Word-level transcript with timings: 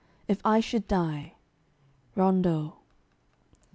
IF 0.27 0.41
I 0.43 0.61
SHOULD 0.61 0.87
DIE. 0.87 1.33
RONDEAU. 2.15 2.73